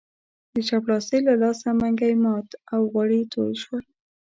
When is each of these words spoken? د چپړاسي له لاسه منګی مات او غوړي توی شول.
د 0.53 0.55
چپړاسي 0.67 1.19
له 1.27 1.33
لاسه 1.41 1.67
منګی 1.79 2.13
مات 2.23 2.49
او 2.73 2.81
غوړي 2.91 3.21
توی 3.33 3.51
شول. 3.63 3.83